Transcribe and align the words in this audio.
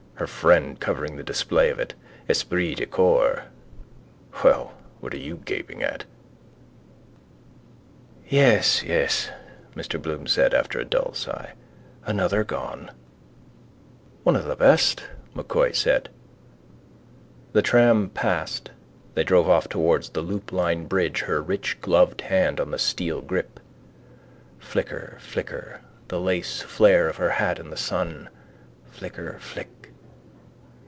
Her 0.15 0.27
friend 0.27 0.79
covering 0.79 1.15
the 1.15 1.23
display 1.23 1.71
of. 1.71 1.81
Esprit 2.29 2.75
de 2.75 2.85
corps. 2.85 3.45
Well, 4.43 4.75
what 4.99 5.15
are 5.15 5.19
you 5.19 5.41
gaping 5.45 5.81
at? 5.81 6.05
—Yes, 8.29 8.83
yes, 8.83 9.31
Mr 9.75 9.99
Bloom 9.99 10.27
said 10.27 10.53
after 10.53 10.77
a 10.79 10.85
dull 10.85 11.15
sigh. 11.15 11.53
Another 12.05 12.43
gone. 12.43 12.91
—One 14.21 14.35
of 14.35 14.43
the 14.45 14.55
best, 14.55 15.01
M'Coy 15.33 15.71
said. 15.71 16.09
The 17.53 17.63
tram 17.63 18.11
passed. 18.11 18.69
They 19.15 19.23
drove 19.23 19.49
off 19.49 19.69
towards 19.69 20.09
the 20.09 20.21
Loop 20.21 20.51
Line 20.51 20.85
bridge, 20.85 21.21
her 21.21 21.41
rich 21.41 21.79
gloved 21.81 22.21
hand 22.21 22.59
on 22.59 22.69
the 22.69 22.77
steel 22.77 23.21
grip. 23.21 23.59
Flicker, 24.59 25.17
flicker: 25.19 25.81
the 26.09 26.19
laceflare 26.19 27.09
of 27.09 27.15
her 27.15 27.31
hat 27.31 27.57
in 27.57 27.71
the 27.71 27.75
sun: 27.77 28.29
flicker, 28.85 29.39
flick. 29.39 29.69